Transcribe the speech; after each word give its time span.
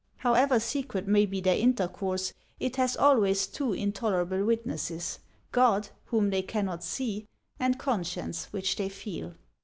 However 0.17 0.59
secret 0.59 1.07
may 1.07 1.27
be 1.27 1.41
their 1.41 1.59
intercourse, 1.59 2.33
it 2.59 2.75
has 2.77 2.97
always 2.97 3.45
two 3.45 3.71
in 3.71 3.91
tolerable 3.91 4.43
witnesses,— 4.43 5.19
God, 5.51 5.89
whom 6.05 6.31
they 6.31 6.41
cannot 6.41 6.83
see, 6.83 7.27
and 7.59 7.77
conscience, 7.77 8.45
which 8.45 8.77
they 8.77 8.89
feel. 8.89 9.35